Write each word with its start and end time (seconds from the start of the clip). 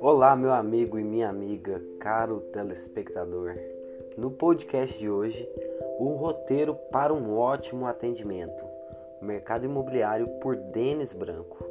Olá, 0.00 0.36
meu 0.36 0.52
amigo 0.52 0.98
e 0.98 1.04
minha 1.04 1.30
amiga, 1.30 1.82
caro 1.98 2.40
telespectador. 2.52 3.54
No 4.18 4.30
podcast 4.30 4.98
de 4.98 5.08
hoje, 5.08 5.48
o 5.98 6.10
roteiro 6.10 6.74
para 6.92 7.14
um 7.14 7.38
ótimo 7.38 7.86
atendimento. 7.86 8.64
Mercado 9.22 9.64
Imobiliário 9.64 10.28
por 10.40 10.56
Denis 10.56 11.12
Branco. 11.14 11.64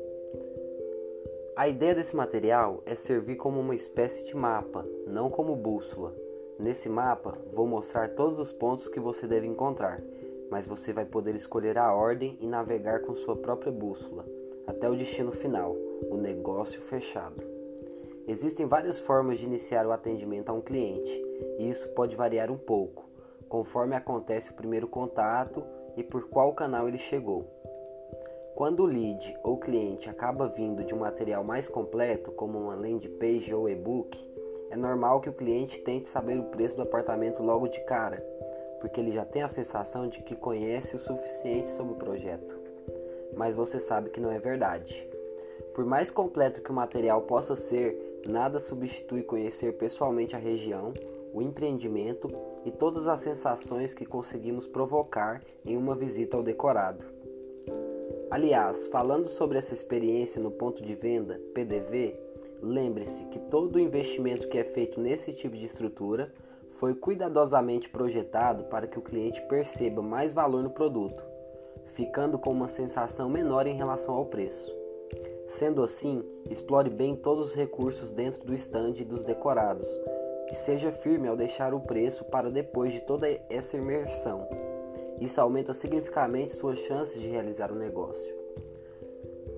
A 1.56 1.68
ideia 1.68 1.94
desse 1.94 2.16
material 2.16 2.82
é 2.86 2.96
servir 2.96 3.36
como 3.36 3.60
uma 3.60 3.76
espécie 3.76 4.26
de 4.26 4.36
mapa, 4.36 4.84
não 5.06 5.30
como 5.30 5.56
bússola. 5.56 6.12
Nesse 6.58 6.90
mapa, 6.90 7.38
vou 7.52 7.68
mostrar 7.68 8.16
todos 8.16 8.40
os 8.40 8.52
pontos 8.52 8.88
que 8.88 9.00
você 9.00 9.28
deve 9.28 9.46
encontrar, 9.46 10.02
mas 10.50 10.68
você 10.68 10.93
vai 10.93 11.05
poder 11.05 11.36
escolher 11.36 11.77
a 11.77 11.93
ordem 11.93 12.38
e 12.39 12.48
navegar 12.48 13.02
com 13.02 13.16
sua 13.16 13.36
própria 13.36 13.71
bússola 13.71 14.25
até 14.68 14.90
o 14.90 14.95
destino 14.95 15.31
final, 15.31 15.76
o 16.09 16.18
negócio 16.18 16.81
fechado. 16.81 17.41
Existem 18.27 18.66
várias 18.66 18.99
formas 18.99 19.38
de 19.38 19.45
iniciar 19.45 19.85
o 19.85 19.91
atendimento 19.91 20.49
a 20.49 20.54
um 20.54 20.62
cliente, 20.62 21.23
e 21.59 21.70
isso 21.70 21.88
pode 21.90 22.16
variar 22.16 22.49
um 22.49 22.58
pouco, 22.58 23.08
conforme 23.48 23.95
acontece 23.95 24.52
o 24.52 24.55
primeiro 24.55 24.88
contato 24.88 25.63
e 25.95 26.04
por 26.04 26.27
qual 26.27 26.54
canal 26.54 26.88
ele 26.88 26.98
chegou. 26.98 27.46
Quando 28.55 28.82
o 28.82 28.85
lead 28.85 29.38
ou 29.43 29.57
cliente 29.57 30.09
acaba 30.09 30.48
vindo 30.48 30.84
de 30.84 30.96
um 30.96 30.99
material 30.99 31.43
mais 31.43 31.68
completo, 31.68 32.32
como 32.32 32.57
uma 32.57 32.73
landing 32.73 33.18
page 33.20 33.54
ou 33.54 33.70
e-book, 33.70 34.18
é 34.71 34.77
normal 34.77 35.21
que 35.21 35.30
o 35.30 35.34
cliente 35.34 35.80
tente 35.80 36.07
saber 36.07 36.40
o 36.40 36.46
preço 36.46 36.76
do 36.76 36.82
apartamento 36.82 37.43
logo 37.43 37.68
de 37.68 37.80
cara, 37.82 38.26
porque 38.85 39.02
ele 39.02 39.12
já 39.12 39.25
tem 39.25 39.41
a 39.41 39.48
sensação 39.48 40.07
de 40.07 40.21
que 40.21 40.35
conhece 40.35 40.95
o 40.95 40.99
suficiente 40.99 41.70
sobre 41.70 41.93
o 41.93 41.98
projeto. 41.98 42.55
Mas 43.35 43.55
você 43.55 43.80
sabe 43.80 44.12
que 44.12 44.20
não 44.20 44.31
é 44.31 44.38
verdade. 44.38 45.09
Por 45.73 45.85
mais 45.85 46.12
completo 46.12 46.62
que 46.62 46.70
o 46.71 46.73
material 46.73 47.23
possa 47.23 47.55
ser, 47.55 48.15
Nada 48.27 48.60
substitui 48.60 49.21
conhecer 49.21 49.73
pessoalmente 49.73 50.35
a 50.35 50.40
região, 50.40 50.93
o 51.32 51.43
empreendimento 51.43 52.27
e 52.65 52.71
todas 52.71 53.07
as 53.07 53.20
sensações 53.20 53.93
que 53.93 54.04
conseguimos 54.04 54.65
provocar 54.65 55.43
em 55.63 55.77
uma 55.77 55.95
visita 55.95 56.35
ao 56.35 56.41
decorado. 56.41 57.05
Aliás, 58.32 58.88
falando 58.88 59.27
sobre 59.27 59.60
essa 59.60 59.76
experiência 59.76 60.41
no 60.41 60.49
ponto 60.49 60.82
de 60.82 60.95
venda, 60.95 61.40
PDV, 61.54 62.15
lembre-se 62.63 63.26
que 63.26 63.38
todo 63.38 63.79
investimento 63.79 64.47
que 64.47 64.57
é 64.57 64.63
feito 64.63 65.00
nesse 65.00 65.31
tipo 65.31 65.56
de 65.56 65.66
estrutura 65.66 66.34
foi 66.86 66.94
cuidadosamente 66.94 67.90
projetado 67.90 68.66
para 68.66 68.86
que 68.86 69.00
o 69.00 69.02
cliente 69.02 69.41
perceba 69.47 70.03
mais 70.03 70.36
valor 70.36 70.62
no 70.62 70.69
produto, 70.69 71.24
ficando 71.96 72.38
com 72.38 72.52
uma 72.52 72.68
sensação 72.68 73.28
menor 73.28 73.66
em 73.66 73.75
relação 73.75 74.14
ao 74.14 74.28
preço. 74.28 74.72
Sendo 75.47 75.81
assim, 75.81 76.24
explore 76.47 76.91
bem 76.91 77.16
todos 77.16 77.47
os 77.47 77.56
recursos 77.56 78.12
dentro 78.12 78.46
do 78.46 78.53
stand 78.53 78.91
dos 79.03 79.24
decorados 79.24 79.88
e 80.52 80.53
seja 80.53 80.91
firme 80.91 81.28
ao 81.28 81.36
deixar 81.36 81.74
o 81.74 81.80
preço 81.80 82.24
para 82.25 82.52
depois 82.52 82.94
de 82.94 83.00
toda 83.00 83.28
essa 83.50 83.75
imersão. 83.75 84.47
Isso 85.19 85.41
aumenta 85.41 85.74
significativamente 85.74 86.53
suas 86.53 86.78
chances 86.78 87.19
de 87.19 87.28
realizar 87.28 87.72
o 87.72 87.75
negócio. 87.75 88.31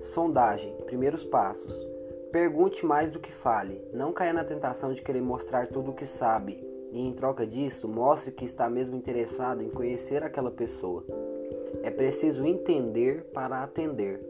Sondagem: 0.00 0.74
primeiros 0.86 1.24
passos. 1.24 1.86
Pergunte 2.32 2.86
mais 2.86 3.10
do 3.10 3.20
que 3.20 3.30
fale. 3.30 3.86
Não 3.92 4.14
caia 4.14 4.32
na 4.32 4.44
tentação 4.44 4.94
de 4.94 5.02
querer 5.02 5.20
mostrar 5.20 5.66
tudo 5.66 5.90
o 5.90 5.94
que 5.94 6.06
sabe 6.06 6.67
e, 6.90 7.00
em 7.00 7.12
troca 7.12 7.46
disso, 7.46 7.88
mostre 7.88 8.32
que 8.32 8.44
está 8.44 8.68
mesmo 8.68 8.96
interessado 8.96 9.62
em 9.62 9.68
conhecer 9.68 10.22
aquela 10.22 10.50
pessoa. 10.50 11.04
É 11.82 11.90
preciso 11.90 12.44
entender 12.46 13.24
para 13.32 13.62
atender. 13.62 14.20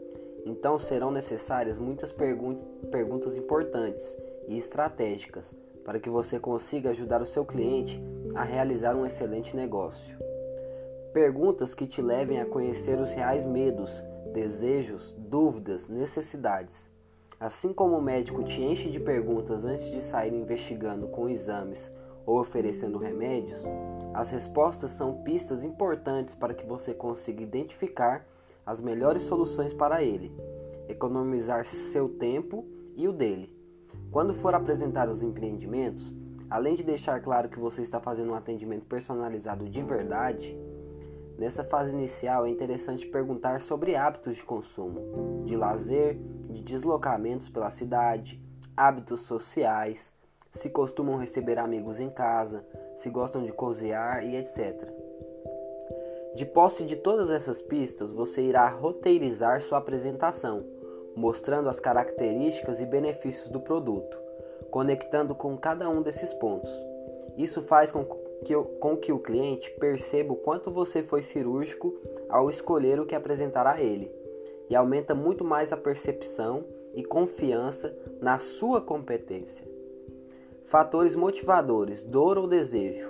Então 0.45 0.77
serão 0.77 1.11
necessárias 1.11 1.77
muitas 1.77 2.11
perguntas 2.11 3.35
importantes 3.35 4.15
e 4.47 4.57
estratégicas 4.57 5.55
para 5.83 5.99
que 5.99 6.09
você 6.09 6.39
consiga 6.39 6.91
ajudar 6.91 7.21
o 7.21 7.25
seu 7.25 7.45
cliente 7.45 8.01
a 8.35 8.43
realizar 8.43 8.95
um 8.95 9.05
excelente 9.05 9.55
negócio. 9.55 10.17
Perguntas 11.13 11.73
que 11.73 11.87
te 11.87 12.01
levem 12.01 12.39
a 12.39 12.45
conhecer 12.45 12.99
os 12.99 13.11
reais 13.11 13.43
medos, 13.43 14.03
desejos, 14.33 15.15
dúvidas, 15.17 15.87
necessidades. 15.87 16.89
Assim 17.39 17.73
como 17.73 17.97
o 17.97 18.01
médico 18.01 18.43
te 18.43 18.61
enche 18.61 18.89
de 18.89 18.99
perguntas 18.99 19.63
antes 19.63 19.89
de 19.91 20.01
sair 20.01 20.33
investigando 20.33 21.07
com 21.07 21.29
exames 21.29 21.91
ou 22.29 22.39
oferecendo 22.39 22.99
remédios, 22.99 23.63
as 24.13 24.29
respostas 24.29 24.91
são 24.91 25.23
pistas 25.23 25.63
importantes 25.63 26.35
para 26.35 26.53
que 26.53 26.63
você 26.63 26.93
consiga 26.93 27.41
identificar 27.41 28.23
as 28.63 28.79
melhores 28.79 29.23
soluções 29.23 29.73
para 29.73 30.03
ele, 30.03 30.31
economizar 30.87 31.65
seu 31.65 32.07
tempo 32.07 32.67
e 32.95 33.07
o 33.07 33.11
dele. 33.11 33.51
Quando 34.11 34.35
for 34.35 34.53
apresentar 34.53 35.09
os 35.09 35.23
empreendimentos, 35.23 36.15
além 36.47 36.75
de 36.75 36.83
deixar 36.83 37.19
claro 37.19 37.49
que 37.49 37.57
você 37.57 37.81
está 37.81 37.99
fazendo 37.99 38.29
um 38.29 38.35
atendimento 38.35 38.85
personalizado 38.85 39.67
de 39.67 39.81
verdade, 39.81 40.55
nessa 41.35 41.63
fase 41.63 41.91
inicial 41.91 42.45
é 42.45 42.49
interessante 42.51 43.07
perguntar 43.07 43.59
sobre 43.59 43.95
hábitos 43.95 44.35
de 44.35 44.43
consumo, 44.43 45.43
de 45.47 45.57
lazer, 45.57 46.19
de 46.47 46.61
deslocamentos 46.61 47.49
pela 47.49 47.71
cidade, 47.71 48.39
hábitos 48.77 49.21
sociais, 49.21 50.13
se 50.51 50.69
costumam 50.69 51.17
receber 51.17 51.59
amigos 51.59 51.99
em 51.99 52.09
casa, 52.09 52.65
se 52.97 53.09
gostam 53.09 53.43
de 53.43 53.51
cozinhar 53.51 54.25
e 54.25 54.35
etc. 54.35 54.87
De 56.35 56.45
posse 56.45 56.83
de 56.83 56.95
todas 56.95 57.29
essas 57.29 57.61
pistas, 57.61 58.11
você 58.11 58.41
irá 58.41 58.67
roteirizar 58.69 59.61
sua 59.61 59.77
apresentação, 59.77 60.63
mostrando 61.15 61.69
as 61.69 61.79
características 61.79 62.79
e 62.79 62.85
benefícios 62.85 63.49
do 63.49 63.59
produto, 63.59 64.17
conectando 64.69 65.33
com 65.33 65.57
cada 65.57 65.89
um 65.89 66.01
desses 66.01 66.33
pontos. 66.33 66.71
Isso 67.35 67.61
faz 67.61 67.91
com 67.91 68.05
que, 68.45 68.55
com 68.79 68.95
que 68.95 69.11
o 69.11 69.19
cliente 69.19 69.71
perceba 69.79 70.33
o 70.33 70.37
quanto 70.37 70.71
você 70.71 71.03
foi 71.03 71.23
cirúrgico 71.23 71.93
ao 72.29 72.49
escolher 72.49 72.99
o 72.99 73.05
que 73.05 73.15
apresentar 73.15 73.65
a 73.65 73.81
ele, 73.81 74.13
e 74.69 74.75
aumenta 74.75 75.15
muito 75.15 75.43
mais 75.43 75.73
a 75.73 75.77
percepção 75.77 76.63
e 76.93 77.03
confiança 77.03 77.95
na 78.21 78.37
sua 78.37 78.81
competência. 78.81 79.78
Fatores 80.69 81.15
motivadores: 81.15 82.03
dor 82.03 82.37
ou 82.37 82.45
desejo. 82.45 83.09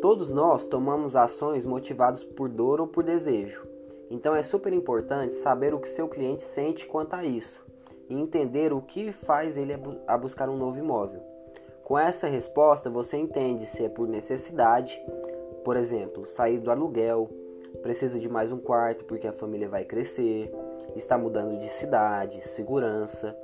Todos 0.00 0.30
nós 0.30 0.64
tomamos 0.64 1.14
ações 1.14 1.66
motivados 1.66 2.24
por 2.24 2.48
dor 2.48 2.80
ou 2.80 2.86
por 2.86 3.04
desejo. 3.04 3.62
Então 4.10 4.34
é 4.34 4.42
super 4.42 4.72
importante 4.72 5.36
saber 5.36 5.74
o 5.74 5.80
que 5.80 5.88
seu 5.88 6.08
cliente 6.08 6.42
sente 6.42 6.86
quanto 6.86 7.12
a 7.12 7.26
isso 7.26 7.62
e 8.08 8.14
entender 8.14 8.72
o 8.72 8.80
que 8.80 9.12
faz 9.12 9.58
ele 9.58 9.74
a 10.06 10.16
buscar 10.16 10.48
um 10.48 10.56
novo 10.56 10.78
imóvel. 10.78 11.20
Com 11.84 11.98
essa 11.98 12.26
resposta, 12.26 12.88
você 12.88 13.18
entende 13.18 13.66
se 13.66 13.84
é 13.84 13.88
por 13.90 14.08
necessidade, 14.08 14.98
por 15.62 15.76
exemplo, 15.76 16.24
sair 16.24 16.58
do 16.58 16.70
aluguel, 16.70 17.28
precisa 17.82 18.18
de 18.18 18.30
mais 18.30 18.50
um 18.50 18.58
quarto 18.58 19.04
porque 19.04 19.26
a 19.26 19.32
família 19.34 19.68
vai 19.68 19.84
crescer, 19.84 20.50
está 20.96 21.18
mudando 21.18 21.58
de 21.58 21.68
cidade, 21.68 22.40
segurança, 22.40 23.36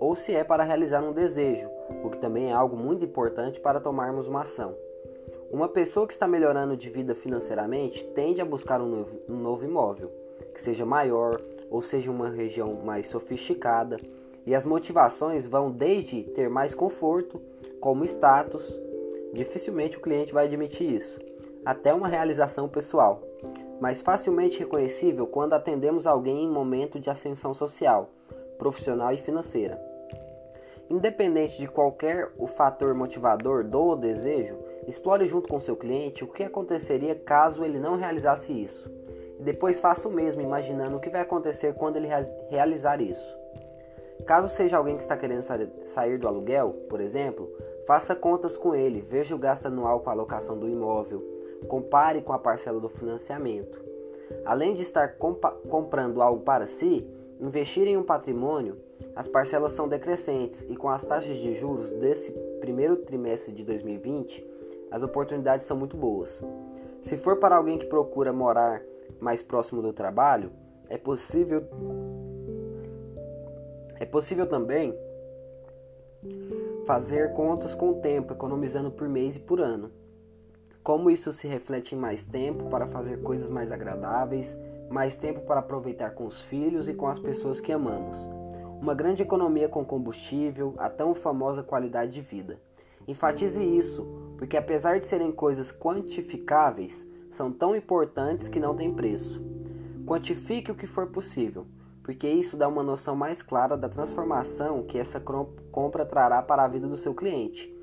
ou 0.00 0.16
se 0.16 0.34
é 0.34 0.42
para 0.42 0.64
realizar 0.64 1.00
um 1.00 1.12
desejo, 1.12 1.77
o 2.02 2.10
que 2.10 2.18
também 2.18 2.50
é 2.50 2.52
algo 2.52 2.76
muito 2.76 3.04
importante 3.04 3.60
para 3.60 3.80
tomarmos 3.80 4.26
uma 4.26 4.42
ação. 4.42 4.74
Uma 5.50 5.68
pessoa 5.68 6.06
que 6.06 6.12
está 6.12 6.28
melhorando 6.28 6.76
de 6.76 6.90
vida 6.90 7.14
financeiramente 7.14 8.04
tende 8.06 8.40
a 8.40 8.44
buscar 8.44 8.80
um 8.80 8.88
novo, 8.88 9.18
um 9.28 9.36
novo 9.36 9.64
imóvel, 9.64 10.10
que 10.54 10.60
seja 10.60 10.84
maior 10.84 11.40
ou 11.70 11.80
seja 11.82 12.10
uma 12.10 12.28
região 12.28 12.74
mais 12.84 13.06
sofisticada, 13.06 13.96
e 14.46 14.54
as 14.54 14.64
motivações 14.64 15.46
vão 15.46 15.70
desde 15.70 16.22
ter 16.22 16.48
mais 16.48 16.74
conforto, 16.74 17.40
como 17.80 18.04
status, 18.04 18.80
dificilmente 19.32 19.98
o 19.98 20.00
cliente 20.00 20.32
vai 20.32 20.46
admitir 20.46 20.90
isso, 20.90 21.18
até 21.64 21.92
uma 21.92 22.08
realização 22.08 22.68
pessoal, 22.68 23.22
mas 23.80 24.02
facilmente 24.02 24.58
reconhecível 24.58 25.26
quando 25.26 25.52
atendemos 25.52 26.06
alguém 26.06 26.44
em 26.44 26.50
momento 26.50 26.98
de 26.98 27.10
ascensão 27.10 27.52
social, 27.52 28.10
profissional 28.58 29.12
e 29.12 29.18
financeira. 29.18 29.87
Independente 30.90 31.58
de 31.58 31.68
qualquer 31.68 32.32
o 32.38 32.46
fator 32.46 32.94
motivador 32.94 33.62
do 33.62 33.94
desejo, 33.94 34.56
explore 34.86 35.26
junto 35.26 35.46
com 35.46 35.60
seu 35.60 35.76
cliente 35.76 36.24
o 36.24 36.26
que 36.26 36.42
aconteceria 36.42 37.14
caso 37.14 37.62
ele 37.62 37.78
não 37.78 37.96
realizasse 37.96 38.52
isso. 38.52 38.90
E 39.38 39.42
depois 39.42 39.78
faça 39.78 40.08
o 40.08 40.12
mesmo, 40.12 40.40
imaginando 40.40 40.96
o 40.96 41.00
que 41.00 41.10
vai 41.10 41.20
acontecer 41.20 41.74
quando 41.74 41.96
ele 41.96 42.08
realizar 42.48 43.02
isso. 43.02 43.36
Caso 44.24 44.48
seja 44.48 44.78
alguém 44.78 44.96
que 44.96 45.02
está 45.02 45.16
querendo 45.16 45.42
sair 45.84 46.18
do 46.18 46.26
aluguel, 46.26 46.72
por 46.88 47.00
exemplo, 47.00 47.50
faça 47.86 48.14
contas 48.14 48.56
com 48.56 48.74
ele, 48.74 49.00
veja 49.00 49.34
o 49.34 49.38
gasto 49.38 49.66
anual 49.66 50.00
com 50.00 50.08
a 50.08 50.12
alocação 50.12 50.58
do 50.58 50.68
imóvel, 50.68 51.22
compare 51.68 52.22
com 52.22 52.32
a 52.32 52.38
parcela 52.38 52.80
do 52.80 52.88
financiamento. 52.88 53.82
Além 54.44 54.74
de 54.74 54.82
estar 54.82 55.16
comprando 55.68 56.22
algo 56.22 56.42
para 56.42 56.66
si, 56.66 57.06
investir 57.38 57.86
em 57.86 57.96
um 57.96 58.02
patrimônio 58.02 58.76
as 59.14 59.26
parcelas 59.26 59.72
são 59.72 59.88
decrescentes 59.88 60.66
e 60.68 60.76
com 60.76 60.88
as 60.88 61.04
taxas 61.04 61.36
de 61.36 61.54
juros 61.54 61.90
desse 61.92 62.32
primeiro 62.60 62.96
trimestre 62.96 63.52
de 63.52 63.64
2020, 63.64 64.46
as 64.90 65.02
oportunidades 65.02 65.66
são 65.66 65.76
muito 65.76 65.96
boas. 65.96 66.42
Se 67.02 67.16
for 67.16 67.36
para 67.36 67.56
alguém 67.56 67.78
que 67.78 67.86
procura 67.86 68.32
morar 68.32 68.82
mais 69.20 69.42
próximo 69.42 69.82
do 69.82 69.92
trabalho, 69.92 70.52
é 70.88 70.96
possível 70.96 71.64
é 74.00 74.06
possível 74.06 74.46
também 74.46 74.96
fazer 76.86 77.32
contas 77.32 77.74
com 77.74 77.90
o 77.90 78.00
tempo, 78.00 78.32
economizando 78.32 78.90
por 78.90 79.08
mês 79.08 79.36
e 79.36 79.40
por 79.40 79.60
ano. 79.60 79.90
Como 80.82 81.10
isso 81.10 81.32
se 81.32 81.46
reflete 81.46 81.94
em 81.94 81.98
mais 81.98 82.24
tempo 82.24 82.70
para 82.70 82.86
fazer 82.86 83.20
coisas 83.22 83.50
mais 83.50 83.72
agradáveis, 83.72 84.56
mais 84.88 85.14
tempo 85.16 85.40
para 85.40 85.60
aproveitar 85.60 86.10
com 86.10 86.24
os 86.24 86.40
filhos 86.40 86.88
e 86.88 86.94
com 86.94 87.06
as 87.06 87.18
pessoas 87.18 87.60
que 87.60 87.72
amamos. 87.72 88.28
Uma 88.80 88.94
grande 88.94 89.22
economia 89.22 89.68
com 89.68 89.84
combustível, 89.84 90.74
a 90.78 90.88
tão 90.88 91.14
famosa 91.14 91.62
qualidade 91.62 92.12
de 92.12 92.20
vida. 92.20 92.60
Enfatize 93.06 93.62
isso, 93.62 94.06
porque 94.36 94.56
apesar 94.56 94.98
de 94.98 95.06
serem 95.06 95.32
coisas 95.32 95.72
quantificáveis, 95.72 97.06
são 97.30 97.52
tão 97.52 97.74
importantes 97.74 98.48
que 98.48 98.60
não 98.60 98.74
têm 98.76 98.94
preço. 98.94 99.42
Quantifique 100.06 100.70
o 100.70 100.74
que 100.74 100.86
for 100.86 101.08
possível, 101.08 101.66
porque 102.02 102.28
isso 102.28 102.56
dá 102.56 102.68
uma 102.68 102.82
noção 102.82 103.16
mais 103.16 103.42
clara 103.42 103.76
da 103.76 103.88
transformação 103.88 104.84
que 104.84 104.96
essa 104.96 105.20
compra 105.72 106.06
trará 106.06 106.40
para 106.40 106.64
a 106.64 106.68
vida 106.68 106.86
do 106.86 106.96
seu 106.96 107.14
cliente 107.14 107.74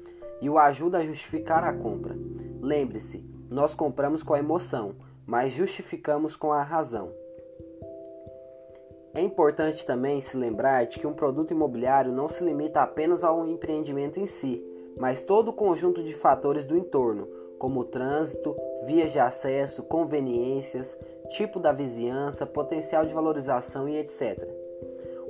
e 0.42 0.50
o 0.50 0.57
ajuda 0.57 1.00
a 1.00 1.06
justificar 1.06 1.63
a 1.63 1.74
compra. 1.74 2.18
Lembre-se, 2.62 3.24
nós 3.51 3.75
compramos 3.75 4.24
com 4.24 4.33
a 4.33 4.39
emoção, 4.39 4.95
mas 5.25 5.53
justificamos 5.53 6.36
com 6.36 6.51
a 6.51 6.63
razão. 6.63 7.12
É 9.16 9.22
importante 9.22 9.86
também 9.86 10.20
se 10.20 10.36
lembrar 10.36 10.86
de 10.88 11.00
que 11.00 11.08
um 11.08 11.14
produto 11.14 11.52
imobiliário 11.52 12.12
não 12.12 12.28
se 12.28 12.44
limita 12.44 12.82
apenas 12.82 13.24
ao 13.24 13.48
empreendimento 13.48 14.20
em 14.20 14.28
si, 14.28 14.62
mas 15.00 15.22
todo 15.22 15.48
o 15.48 15.54
conjunto 15.54 16.04
de 16.04 16.12
fatores 16.12 16.66
do 16.66 16.78
entorno, 16.78 17.26
como 17.58 17.86
trânsito, 17.86 18.54
vias 18.84 19.14
de 19.14 19.20
acesso, 19.20 19.84
conveniências, 19.84 20.98
tipo 21.30 21.62
da 21.62 21.72
vizinhança, 21.72 22.46
potencial 22.46 23.06
de 23.06 23.14
valorização 23.14 23.88
e 23.88 23.96
etc. 23.96 24.50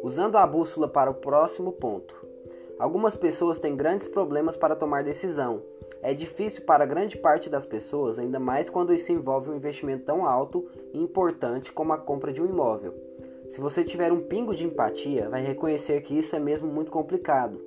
Usando 0.02 0.36
a 0.36 0.48
bússola 0.48 0.88
para 0.88 1.12
o 1.12 1.16
próximo 1.16 1.72
ponto. 1.72 2.26
Algumas 2.80 3.16
pessoas 3.16 3.60
têm 3.60 3.76
grandes 3.76 4.08
problemas 4.08 4.58
para 4.58 4.76
tomar 4.76 5.04
decisão. 5.04 5.62
É 6.02 6.12
difícil 6.12 6.64
para 6.66 6.88
grande 6.88 7.18
parte 7.18 7.52
das 7.52 7.68
pessoas, 7.68 8.18
ainda 8.18 8.40
mais 8.40 8.68
quando 8.68 8.94
isso 8.94 9.12
envolve 9.12 9.52
um 9.52 9.56
investimento 9.56 10.06
tão 10.06 10.26
alto 10.26 10.68
e 10.92 11.00
importante 11.00 11.72
como 11.72 11.94
a 11.94 11.98
compra 12.00 12.34
de 12.34 12.42
um 12.42 12.48
imóvel. 12.48 12.94
Se 13.48 13.62
você 13.62 13.84
tiver 13.84 14.12
um 14.12 14.22
pingo 14.22 14.56
de 14.56 14.66
empatia, 14.66 15.30
vai 15.30 15.42
reconhecer 15.42 16.02
que 16.02 16.18
isso 16.18 16.36
é 16.36 16.40
mesmo 16.40 16.68
muito 16.68 16.92
complicado. 16.92 17.62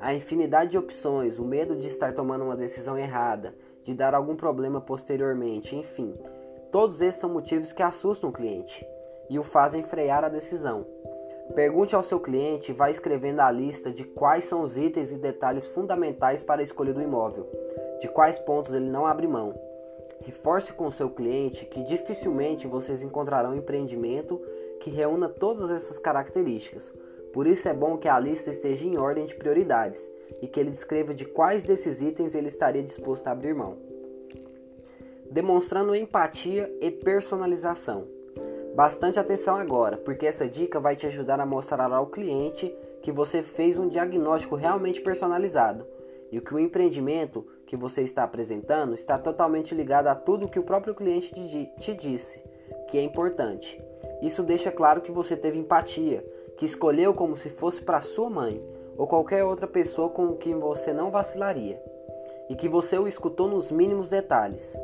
A 0.00 0.14
infinidade 0.14 0.72
de 0.72 0.78
opções, 0.78 1.38
o 1.38 1.44
medo 1.44 1.76
de 1.76 1.88
estar 1.88 2.12
tomando 2.12 2.44
uma 2.44 2.56
decisão 2.56 2.98
errada, 2.98 3.54
de 3.84 3.94
dar 3.94 4.14
algum 4.14 4.34
problema 4.34 4.80
posteriormente, 4.80 5.76
enfim, 5.76 6.14
todos 6.72 7.00
esses 7.00 7.20
são 7.20 7.30
motivos 7.30 7.72
que 7.72 7.82
assustam 7.82 8.30
o 8.30 8.32
cliente 8.32 8.86
e 9.30 9.38
o 9.38 9.42
fazem 9.42 9.82
frear 9.82 10.24
a 10.24 10.28
decisão. 10.28 10.86
Pergunte 11.54 11.94
ao 11.94 12.02
seu 12.02 12.18
cliente 12.18 12.72
e 12.72 12.74
vá 12.74 12.90
escrevendo 12.90 13.40
a 13.40 13.50
lista 13.50 13.90
de 13.90 14.04
quais 14.04 14.44
são 14.44 14.62
os 14.62 14.76
itens 14.76 15.10
e 15.10 15.16
detalhes 15.16 15.66
fundamentais 15.66 16.42
para 16.42 16.60
a 16.60 16.64
escolha 16.64 16.92
do 16.92 17.00
imóvel, 17.00 17.46
de 18.00 18.08
quais 18.08 18.38
pontos 18.38 18.74
ele 18.74 18.90
não 18.90 19.06
abre 19.06 19.26
mão. 19.26 19.54
Reforce 20.22 20.72
com 20.72 20.86
o 20.86 20.92
seu 20.92 21.08
cliente 21.08 21.64
que 21.64 21.84
dificilmente 21.84 22.66
vocês 22.66 23.02
encontrarão 23.02 23.54
empreendimento 23.54 24.42
que 24.80 24.90
reúna 24.90 25.28
todas 25.28 25.70
essas 25.70 25.98
características. 25.98 26.92
Por 27.32 27.46
isso 27.46 27.68
é 27.68 27.74
bom 27.74 27.98
que 27.98 28.08
a 28.08 28.18
lista 28.18 28.50
esteja 28.50 28.84
em 28.84 28.98
ordem 28.98 29.26
de 29.26 29.34
prioridades 29.34 30.10
e 30.40 30.46
que 30.46 30.58
ele 30.58 30.70
descreva 30.70 31.14
de 31.14 31.24
quais 31.24 31.62
desses 31.62 32.00
itens 32.00 32.34
ele 32.34 32.48
estaria 32.48 32.82
disposto 32.82 33.26
a 33.26 33.32
abrir 33.32 33.54
mão. 33.54 33.76
Demonstrando 35.30 35.94
empatia 35.94 36.74
e 36.80 36.90
personalização. 36.90 38.06
Bastante 38.74 39.18
atenção 39.18 39.56
agora, 39.56 39.96
porque 39.96 40.26
essa 40.26 40.46
dica 40.46 40.78
vai 40.78 40.94
te 40.96 41.06
ajudar 41.06 41.40
a 41.40 41.46
mostrar 41.46 41.92
ao 41.92 42.06
cliente 42.06 42.74
que 43.02 43.12
você 43.12 43.42
fez 43.42 43.78
um 43.78 43.88
diagnóstico 43.88 44.54
realmente 44.54 45.00
personalizado 45.00 45.86
e 46.30 46.40
que 46.40 46.54
o 46.54 46.58
empreendimento 46.58 47.46
que 47.66 47.76
você 47.76 48.02
está 48.02 48.24
apresentando 48.24 48.94
está 48.94 49.18
totalmente 49.18 49.74
ligado 49.74 50.08
a 50.08 50.14
tudo 50.14 50.48
que 50.48 50.58
o 50.58 50.62
próprio 50.62 50.94
cliente 50.94 51.32
te 51.78 51.94
disse, 51.94 52.40
que 52.88 52.98
é 52.98 53.02
importante. 53.02 53.82
Isso 54.22 54.42
deixa 54.42 54.70
claro 54.70 55.00
que 55.00 55.12
você 55.12 55.36
teve 55.36 55.58
empatia, 55.58 56.24
que 56.56 56.64
escolheu 56.64 57.12
como 57.12 57.36
se 57.36 57.50
fosse 57.50 57.82
para 57.82 58.00
sua 58.00 58.30
mãe 58.30 58.62
ou 58.96 59.06
qualquer 59.06 59.44
outra 59.44 59.66
pessoa 59.66 60.08
com 60.08 60.34
quem 60.34 60.58
você 60.58 60.92
não 60.92 61.10
vacilaria, 61.10 61.80
e 62.48 62.54
que 62.54 62.68
você 62.68 62.98
o 62.98 63.06
escutou 63.06 63.46
nos 63.46 63.70
mínimos 63.70 64.08
detalhes. 64.08 64.76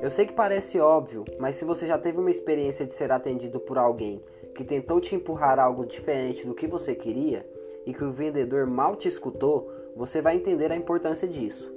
Eu 0.00 0.10
sei 0.10 0.26
que 0.26 0.32
parece 0.32 0.80
óbvio, 0.80 1.24
mas 1.38 1.56
se 1.56 1.64
você 1.64 1.86
já 1.86 1.98
teve 1.98 2.18
uma 2.18 2.30
experiência 2.30 2.86
de 2.86 2.92
ser 2.92 3.10
atendido 3.10 3.60
por 3.60 3.76
alguém 3.76 4.22
que 4.54 4.64
tentou 4.64 5.00
te 5.00 5.14
empurrar 5.14 5.58
algo 5.58 5.86
diferente 5.86 6.46
do 6.46 6.54
que 6.54 6.66
você 6.66 6.94
queria 6.94 7.46
e 7.86 7.92
que 7.94 8.04
o 8.04 8.10
vendedor 8.10 8.66
mal 8.66 8.96
te 8.96 9.08
escutou, 9.08 9.70
você 9.94 10.20
vai 10.20 10.36
entender 10.36 10.70
a 10.72 10.76
importância 10.76 11.28
disso. 11.28 11.72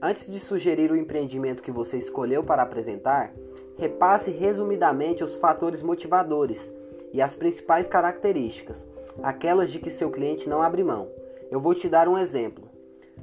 Antes 0.00 0.30
de 0.30 0.38
sugerir 0.38 0.90
o 0.90 0.96
empreendimento 0.96 1.62
que 1.62 1.70
você 1.70 1.98
escolheu 1.98 2.42
para 2.42 2.62
apresentar, 2.62 3.34
repasse 3.80 4.30
resumidamente 4.30 5.24
os 5.24 5.36
fatores 5.36 5.82
motivadores 5.82 6.70
e 7.14 7.22
as 7.22 7.34
principais 7.34 7.86
características, 7.86 8.86
aquelas 9.22 9.72
de 9.72 9.78
que 9.78 9.88
seu 9.88 10.10
cliente 10.10 10.50
não 10.50 10.60
abre 10.60 10.84
mão. 10.84 11.08
Eu 11.50 11.58
vou 11.58 11.74
te 11.74 11.88
dar 11.88 12.06
um 12.06 12.18
exemplo. 12.18 12.68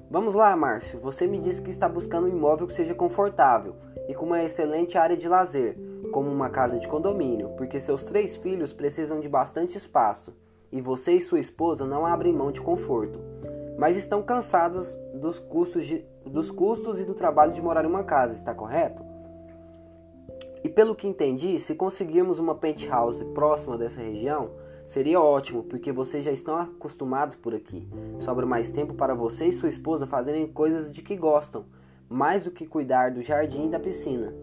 Vamos 0.09 0.33
lá, 0.33 0.55
Márcio. 0.55 0.99
Você 0.99 1.27
me 1.27 1.37
disse 1.37 1.61
que 1.61 1.69
está 1.69 1.87
buscando 1.87 2.25
um 2.25 2.31
imóvel 2.31 2.65
que 2.65 2.73
seja 2.73 2.95
confortável 2.95 3.75
e 4.09 4.15
com 4.15 4.25
uma 4.25 4.43
excelente 4.43 4.97
área 4.97 5.15
de 5.15 5.29
lazer, 5.29 5.77
como 6.11 6.31
uma 6.31 6.49
casa 6.49 6.79
de 6.79 6.87
condomínio, 6.87 7.49
porque 7.49 7.79
seus 7.79 8.03
três 8.03 8.35
filhos 8.35 8.73
precisam 8.73 9.19
de 9.19 9.29
bastante 9.29 9.77
espaço 9.77 10.33
e 10.71 10.81
você 10.81 11.13
e 11.13 11.21
sua 11.21 11.39
esposa 11.39 11.85
não 11.85 12.03
abrem 12.03 12.33
mão 12.33 12.51
de 12.51 12.61
conforto, 12.61 13.19
mas 13.77 13.95
estão 13.95 14.23
cansados 14.23 14.97
dos 15.13 15.37
custos, 15.37 15.85
de, 15.85 16.03
dos 16.25 16.49
custos 16.49 16.99
e 16.99 17.05
do 17.05 17.13
trabalho 17.13 17.53
de 17.53 17.61
morar 17.61 17.85
em 17.85 17.87
uma 17.87 18.03
casa, 18.03 18.33
está 18.33 18.55
correto? 18.55 19.06
E 20.67 20.69
pelo 20.69 20.93
que 20.93 21.07
entendi, 21.07 21.57
se 21.61 21.75
conseguirmos 21.75 22.39
uma 22.39 22.53
penthouse 22.53 23.23
próxima 23.23 23.77
dessa 23.77 24.01
região, 24.01 24.49
seria 24.85 25.21
ótimo, 25.21 25.63
porque 25.63 25.93
vocês 25.93 26.25
já 26.25 26.31
estão 26.33 26.57
acostumados 26.57 27.37
por 27.37 27.55
aqui. 27.55 27.87
Sobra 28.19 28.45
mais 28.45 28.69
tempo 28.69 28.93
para 28.93 29.15
você 29.15 29.45
e 29.45 29.53
sua 29.53 29.69
esposa 29.69 30.05
fazerem 30.05 30.45
coisas 30.45 30.91
de 30.91 31.01
que 31.01 31.15
gostam, 31.15 31.63
mais 32.09 32.43
do 32.43 32.51
que 32.51 32.67
cuidar 32.67 33.11
do 33.11 33.23
jardim 33.23 33.67
e 33.67 33.69
da 33.69 33.79
piscina. 33.79 34.33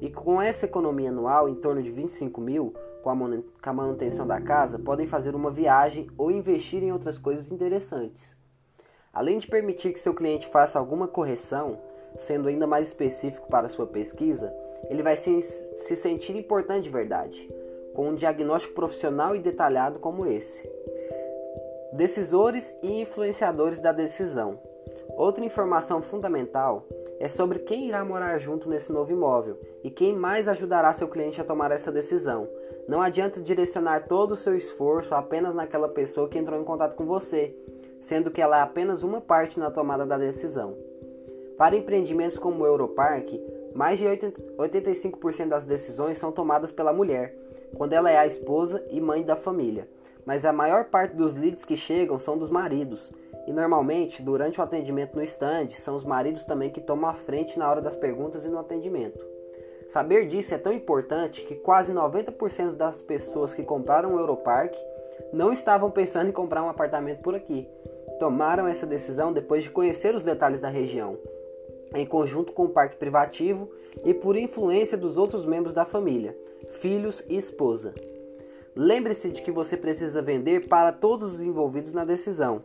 E 0.00 0.08
com 0.08 0.40
essa 0.40 0.64
economia 0.64 1.10
anual, 1.10 1.50
em 1.50 1.54
torno 1.54 1.82
de 1.82 1.90
25 1.90 2.40
mil, 2.40 2.72
com 3.02 3.10
a 3.10 3.74
manutenção 3.74 4.26
da 4.26 4.40
casa, 4.40 4.78
podem 4.78 5.06
fazer 5.06 5.34
uma 5.34 5.50
viagem 5.50 6.08
ou 6.16 6.30
investir 6.30 6.82
em 6.82 6.92
outras 6.92 7.18
coisas 7.18 7.52
interessantes. 7.52 8.34
Além 9.12 9.38
de 9.38 9.46
permitir 9.46 9.92
que 9.92 10.00
seu 10.00 10.14
cliente 10.14 10.48
faça 10.48 10.78
alguma 10.78 11.06
correção, 11.06 11.78
sendo 12.16 12.48
ainda 12.48 12.66
mais 12.66 12.88
específico 12.88 13.48
para 13.48 13.68
sua 13.68 13.86
pesquisa, 13.86 14.50
ele 14.88 15.02
vai 15.02 15.16
se, 15.16 15.40
se 15.42 15.96
sentir 15.96 16.36
importante 16.36 16.84
de 16.84 16.90
verdade, 16.90 17.50
com 17.94 18.08
um 18.08 18.14
diagnóstico 18.14 18.74
profissional 18.74 19.34
e 19.34 19.38
detalhado 19.38 19.98
como 19.98 20.26
esse. 20.26 20.68
Decisores 21.92 22.76
e 22.82 23.02
influenciadores 23.02 23.78
da 23.78 23.92
decisão. 23.92 24.58
Outra 25.16 25.44
informação 25.44 26.02
fundamental 26.02 26.86
é 27.20 27.28
sobre 27.28 27.60
quem 27.60 27.86
irá 27.86 28.04
morar 28.04 28.38
junto 28.38 28.68
nesse 28.68 28.92
novo 28.92 29.12
imóvel 29.12 29.56
e 29.82 29.90
quem 29.90 30.12
mais 30.12 30.48
ajudará 30.48 30.92
seu 30.92 31.06
cliente 31.06 31.40
a 31.40 31.44
tomar 31.44 31.70
essa 31.70 31.92
decisão. 31.92 32.48
Não 32.88 33.00
adianta 33.00 33.40
direcionar 33.40 34.08
todo 34.08 34.32
o 34.32 34.36
seu 34.36 34.56
esforço 34.56 35.14
apenas 35.14 35.54
naquela 35.54 35.88
pessoa 35.88 36.28
que 36.28 36.38
entrou 36.38 36.60
em 36.60 36.64
contato 36.64 36.96
com 36.96 37.06
você, 37.06 37.54
sendo 38.00 38.30
que 38.30 38.42
ela 38.42 38.58
é 38.58 38.62
apenas 38.62 39.02
uma 39.02 39.20
parte 39.20 39.58
na 39.58 39.70
tomada 39.70 40.04
da 40.04 40.18
decisão. 40.18 40.76
Para 41.56 41.76
empreendimentos 41.76 42.38
como 42.38 42.64
o 42.64 42.66
Europark, 42.66 43.40
mais 43.74 43.98
de 43.98 44.06
85% 44.06 45.48
das 45.48 45.64
decisões 45.64 46.16
são 46.16 46.30
tomadas 46.30 46.70
pela 46.70 46.92
mulher, 46.92 47.34
quando 47.76 47.92
ela 47.92 48.10
é 48.10 48.16
a 48.16 48.26
esposa 48.26 48.84
e 48.90 49.00
mãe 49.00 49.22
da 49.22 49.34
família. 49.34 49.88
Mas 50.24 50.44
a 50.44 50.52
maior 50.52 50.84
parte 50.86 51.16
dos 51.16 51.34
leads 51.34 51.64
que 51.64 51.76
chegam 51.76 52.18
são 52.18 52.38
dos 52.38 52.48
maridos, 52.48 53.12
e 53.46 53.52
normalmente, 53.52 54.22
durante 54.22 54.58
o 54.58 54.62
atendimento 54.62 55.16
no 55.16 55.22
stand, 55.22 55.70
são 55.70 55.94
os 55.94 56.04
maridos 56.04 56.44
também 56.44 56.70
que 56.70 56.80
tomam 56.80 57.10
a 57.10 57.14
frente 57.14 57.58
na 57.58 57.68
hora 57.68 57.82
das 57.82 57.96
perguntas 57.96 58.44
e 58.44 58.48
no 58.48 58.58
atendimento. 58.58 59.24
Saber 59.88 60.26
disso 60.26 60.54
é 60.54 60.58
tão 60.58 60.72
importante 60.72 61.42
que 61.42 61.56
quase 61.56 61.92
90% 61.92 62.74
das 62.74 63.02
pessoas 63.02 63.52
que 63.52 63.62
compraram 63.62 64.14
o 64.14 64.18
Europark 64.18 64.74
não 65.32 65.52
estavam 65.52 65.90
pensando 65.90 66.28
em 66.28 66.32
comprar 66.32 66.62
um 66.62 66.68
apartamento 66.68 67.20
por 67.20 67.34
aqui. 67.34 67.68
Tomaram 68.18 68.66
essa 68.66 68.86
decisão 68.86 69.32
depois 69.32 69.62
de 69.62 69.70
conhecer 69.70 70.14
os 70.14 70.22
detalhes 70.22 70.60
da 70.60 70.68
região, 70.68 71.18
em 71.94 72.04
conjunto 72.04 72.52
com 72.52 72.64
o 72.64 72.70
parque 72.70 72.96
privativo 72.96 73.70
e 74.04 74.12
por 74.12 74.36
influência 74.36 74.98
dos 74.98 75.16
outros 75.16 75.46
membros 75.46 75.72
da 75.72 75.84
família, 75.84 76.36
filhos 76.68 77.22
e 77.28 77.36
esposa. 77.36 77.94
Lembre-se 78.76 79.30
de 79.30 79.40
que 79.40 79.52
você 79.52 79.76
precisa 79.76 80.20
vender 80.20 80.66
para 80.66 80.90
todos 80.90 81.34
os 81.34 81.42
envolvidos 81.42 81.92
na 81.92 82.04
decisão. 82.04 82.62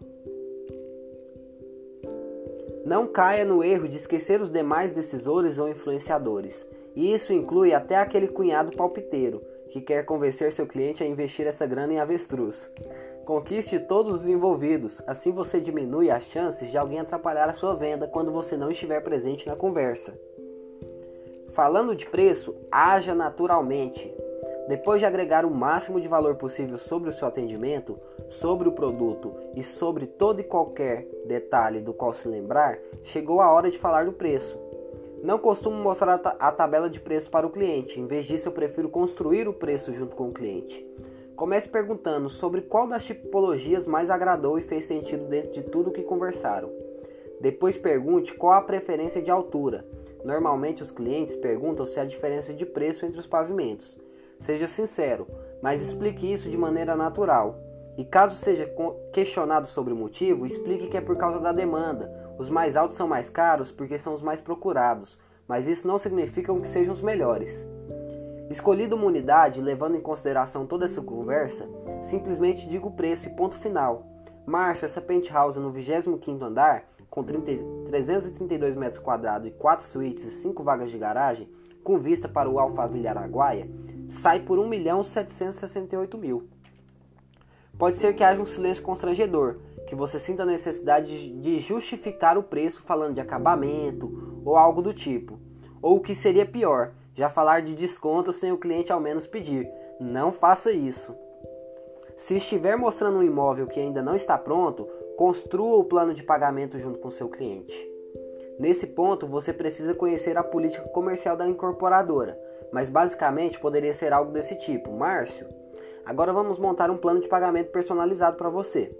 Não 2.85 3.05
caia 3.05 3.45
no 3.45 3.63
erro 3.63 3.87
de 3.87 3.97
esquecer 3.97 4.41
os 4.41 4.49
demais 4.49 4.91
decisores 4.91 5.59
ou 5.59 5.69
influenciadores. 5.69 6.65
E 6.95 7.13
isso 7.13 7.31
inclui 7.31 7.73
até 7.73 7.95
aquele 7.95 8.27
cunhado 8.27 8.75
palpiteiro, 8.75 9.43
que 9.69 9.79
quer 9.79 10.03
convencer 10.05 10.51
seu 10.51 10.65
cliente 10.65 11.03
a 11.03 11.05
investir 11.05 11.45
essa 11.45 11.67
grana 11.67 11.93
em 11.93 11.99
avestruz. 11.99 12.71
Conquiste 13.29 13.79
todos 13.79 14.21
os 14.21 14.27
envolvidos, 14.27 15.03
assim 15.05 15.31
você 15.31 15.59
diminui 15.59 16.09
as 16.09 16.23
chances 16.23 16.71
de 16.71 16.79
alguém 16.79 16.99
atrapalhar 16.99 17.47
a 17.47 17.53
sua 17.53 17.75
venda 17.75 18.07
quando 18.07 18.31
você 18.31 18.57
não 18.57 18.71
estiver 18.71 18.99
presente 19.01 19.47
na 19.47 19.55
conversa. 19.55 20.19
Falando 21.49 21.95
de 21.95 22.07
preço, 22.07 22.55
haja 22.71 23.13
naturalmente. 23.13 24.11
Depois 24.67 24.99
de 24.99 25.05
agregar 25.05 25.45
o 25.45 25.53
máximo 25.53 26.01
de 26.01 26.07
valor 26.07 26.37
possível 26.37 26.79
sobre 26.79 27.11
o 27.11 27.13
seu 27.13 27.27
atendimento, 27.27 27.99
sobre 28.29 28.67
o 28.67 28.71
produto 28.71 29.35
e 29.55 29.63
sobre 29.63 30.07
todo 30.07 30.41
e 30.41 30.43
qualquer 30.43 31.07
detalhe 31.27 31.81
do 31.81 31.93
qual 31.93 32.13
se 32.13 32.27
lembrar, 32.27 32.79
chegou 33.03 33.41
a 33.41 33.51
hora 33.51 33.69
de 33.69 33.77
falar 33.77 34.05
do 34.05 34.13
preço. 34.13 34.57
Não 35.23 35.37
costumo 35.37 35.77
mostrar 35.77 36.19
a 36.39 36.51
tabela 36.51 36.89
de 36.89 36.99
preço 36.99 37.29
para 37.29 37.45
o 37.45 37.51
cliente, 37.51 37.99
em 37.99 38.07
vez 38.07 38.25
disso, 38.25 38.47
eu 38.47 38.53
prefiro 38.53 38.89
construir 38.89 39.47
o 39.47 39.53
preço 39.53 39.93
junto 39.93 40.15
com 40.15 40.29
o 40.29 40.33
cliente. 40.33 40.83
Comece 41.39 41.69
perguntando 41.69 42.29
sobre 42.29 42.59
qual 42.59 42.85
das 42.85 43.05
tipologias 43.05 43.87
mais 43.87 44.09
agradou 44.09 44.59
e 44.59 44.61
fez 44.61 44.83
sentido 44.83 45.23
dentro 45.23 45.53
de 45.53 45.63
tudo 45.63 45.89
o 45.89 45.93
que 45.93 46.03
conversaram. 46.03 46.69
Depois 47.39 47.77
pergunte 47.77 48.33
qual 48.33 48.51
a 48.51 48.61
preferência 48.61 49.21
de 49.21 49.31
altura. 49.31 49.85
Normalmente 50.25 50.83
os 50.83 50.91
clientes 50.91 51.37
perguntam 51.37 51.85
se 51.85 51.97
há 51.97 52.03
diferença 52.03 52.53
de 52.53 52.65
preço 52.65 53.05
entre 53.05 53.21
os 53.21 53.25
pavimentos. 53.25 53.97
Seja 54.37 54.67
sincero, 54.67 55.25
mas 55.61 55.81
explique 55.81 56.29
isso 56.29 56.49
de 56.49 56.57
maneira 56.57 56.93
natural. 56.93 57.57
E 57.97 58.03
caso 58.03 58.35
seja 58.35 58.69
questionado 59.13 59.65
sobre 59.65 59.93
o 59.93 59.95
motivo, 59.95 60.45
explique 60.45 60.87
que 60.87 60.97
é 60.97 61.01
por 61.01 61.15
causa 61.15 61.39
da 61.39 61.53
demanda. 61.53 62.13
Os 62.37 62.49
mais 62.49 62.75
altos 62.75 62.97
são 62.97 63.07
mais 63.07 63.29
caros 63.29 63.71
porque 63.71 63.97
são 63.97 64.13
os 64.13 64.21
mais 64.21 64.41
procurados, 64.41 65.17
mas 65.47 65.69
isso 65.69 65.87
não 65.87 65.97
significa 65.97 66.53
que 66.53 66.67
sejam 66.67 66.93
os 66.93 67.01
melhores. 67.01 67.65
Escolhida 68.49 68.95
uma 68.95 69.05
unidade, 69.05 69.61
levando 69.61 69.95
em 69.95 70.01
consideração 70.01 70.65
toda 70.65 70.85
essa 70.85 71.01
conversa, 71.01 71.69
simplesmente 72.01 72.67
diga 72.67 72.87
o 72.87 72.91
preço 72.91 73.27
e 73.27 73.31
ponto 73.31 73.55
final. 73.59 74.07
Marcha 74.43 74.87
essa 74.87 74.99
penthouse 74.99 75.59
no 75.59 75.71
25º 75.71 76.41
andar, 76.41 76.85
com 77.11 77.23
30, 77.23 77.51
332 77.85 78.75
metros 78.75 79.03
quadrados 79.03 79.47
e 79.47 79.51
4 79.51 79.85
suítes 79.85 80.25
e 80.25 80.31
5 80.31 80.63
vagas 80.63 80.89
de 80.89 80.97
garagem, 80.97 81.47
com 81.83 81.99
vista 81.99 82.27
para 82.27 82.49
o 82.49 82.59
Alphaville 82.59 83.07
Araguaia, 83.07 83.69
sai 84.09 84.39
por 84.39 84.57
1 84.57 84.67
milhão 84.67 85.03
768 85.03 86.17
mil. 86.17 86.47
Pode 87.77 87.97
ser 87.97 88.15
que 88.15 88.23
haja 88.23 88.41
um 88.41 88.47
silêncio 88.47 88.83
constrangedor, 88.83 89.57
que 89.87 89.95
você 89.95 90.19
sinta 90.19 90.41
a 90.41 90.45
necessidade 90.45 91.39
de 91.39 91.59
justificar 91.59 92.37
o 92.37 92.43
preço 92.43 92.81
falando 92.81 93.13
de 93.13 93.21
acabamento 93.21 94.41
ou 94.43 94.57
algo 94.57 94.81
do 94.81 94.93
tipo. 94.93 95.39
Ou 95.81 95.97
o 95.97 96.01
que 96.01 96.13
seria 96.13 96.45
pior, 96.45 96.91
já 97.19 97.29
falar 97.29 97.61
de 97.61 97.75
desconto 97.75 98.31
sem 98.31 98.49
o 98.49 98.57
cliente 98.57 98.93
ao 98.93 98.99
menos 99.01 99.27
pedir. 99.27 99.69
Não 99.99 100.31
faça 100.31 100.71
isso. 100.71 101.13
Se 102.15 102.37
estiver 102.37 102.77
mostrando 102.77 103.17
um 103.17 103.23
imóvel 103.23 103.67
que 103.67 103.77
ainda 103.77 104.01
não 104.01 104.15
está 104.15 104.37
pronto, 104.37 104.85
construa 105.17 105.79
o 105.79 105.83
plano 105.83 106.13
de 106.13 106.23
pagamento 106.23 106.79
junto 106.79 106.97
com 106.97 107.11
seu 107.11 107.27
cliente. 107.27 107.75
Nesse 108.57 108.87
ponto, 108.87 109.27
você 109.27 109.51
precisa 109.51 109.93
conhecer 109.93 110.37
a 110.37 110.43
política 110.43 110.87
comercial 110.87 111.35
da 111.35 111.45
incorporadora, 111.45 112.39
mas 112.71 112.89
basicamente 112.89 113.59
poderia 113.59 113.93
ser 113.93 114.13
algo 114.13 114.31
desse 114.31 114.55
tipo: 114.55 114.89
Márcio, 114.93 115.45
agora 116.05 116.31
vamos 116.31 116.57
montar 116.57 116.89
um 116.89 116.97
plano 116.97 117.19
de 117.19 117.27
pagamento 117.27 117.69
personalizado 117.69 118.37
para 118.37 118.49
você. 118.49 118.95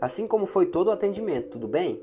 Assim 0.00 0.28
como 0.28 0.46
foi 0.46 0.66
todo 0.66 0.86
o 0.86 0.92
atendimento, 0.92 1.50
tudo 1.50 1.66
bem? 1.66 2.00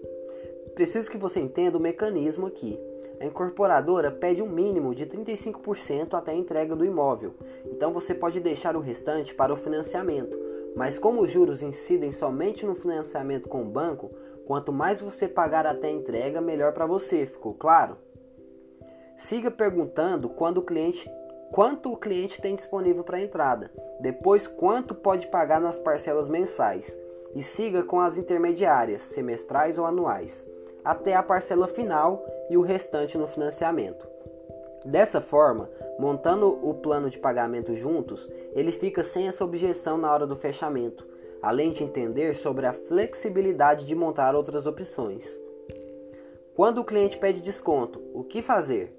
Preciso 0.75 1.10
que 1.10 1.17
você 1.17 1.39
entenda 1.39 1.77
o 1.77 1.82
mecanismo 1.82 2.48
aqui. 2.48 2.77
A 3.23 3.25
incorporadora 3.25 4.11
pede 4.11 4.43
um 4.43 4.49
mínimo 4.49 4.93
de 4.93 5.05
35% 5.05 6.13
até 6.13 6.33
a 6.33 6.35
entrega 6.35 6.75
do 6.75 6.83
imóvel, 6.83 7.35
então 7.67 7.93
você 7.93 8.13
pode 8.13 8.41
deixar 8.41 8.75
o 8.75 8.81
restante 8.81 9.33
para 9.33 9.53
o 9.53 9.55
financiamento. 9.55 10.37
Mas 10.75 10.99
como 10.99 11.21
os 11.21 11.31
juros 11.31 11.63
incidem 11.63 12.11
somente 12.11 12.65
no 12.65 12.75
financiamento 12.75 13.47
com 13.47 13.61
o 13.61 13.69
banco, 13.69 14.11
quanto 14.45 14.73
mais 14.73 15.01
você 15.01 15.25
pagar 15.25 15.65
até 15.65 15.87
a 15.87 15.91
entrega, 15.91 16.41
melhor 16.41 16.73
para 16.73 16.85
você, 16.85 17.25
ficou 17.25 17.53
claro? 17.53 17.95
Siga 19.15 19.49
perguntando 19.49 20.27
quando 20.27 20.57
o 20.57 20.63
cliente, 20.65 21.09
quanto 21.49 21.93
o 21.93 21.97
cliente 21.97 22.41
tem 22.41 22.57
disponível 22.57 23.05
para 23.05 23.21
entrada, 23.21 23.71
depois 24.01 24.47
quanto 24.47 24.93
pode 24.93 25.27
pagar 25.27 25.61
nas 25.61 25.77
parcelas 25.77 26.27
mensais 26.27 26.99
e 27.33 27.41
siga 27.41 27.83
com 27.83 28.01
as 28.01 28.17
intermediárias, 28.17 29.01
semestrais 29.01 29.79
ou 29.79 29.85
anuais, 29.85 30.45
até 30.83 31.15
a 31.15 31.23
parcela 31.23 31.67
final 31.67 32.25
e 32.49 32.57
o 32.57 32.61
restante 32.61 33.17
no 33.17 33.27
financiamento. 33.27 34.07
Dessa 34.85 35.21
forma, 35.21 35.69
montando 35.97 36.59
o 36.61 36.73
plano 36.73 37.09
de 37.09 37.17
pagamento 37.17 37.75
juntos, 37.75 38.29
ele 38.53 38.71
fica 38.71 39.03
sem 39.03 39.27
essa 39.27 39.45
objeção 39.45 39.97
na 39.97 40.11
hora 40.11 40.27
do 40.27 40.35
fechamento, 40.35 41.07
além 41.41 41.71
de 41.71 41.83
entender 41.83 42.35
sobre 42.35 42.65
a 42.65 42.73
flexibilidade 42.73 43.85
de 43.85 43.95
montar 43.95 44.35
outras 44.35 44.67
opções. 44.67 45.39
Quando 46.55 46.79
o 46.79 46.83
cliente 46.83 47.17
pede 47.17 47.39
desconto, 47.39 48.01
o 48.13 48.23
que 48.23 48.41
fazer? 48.41 48.93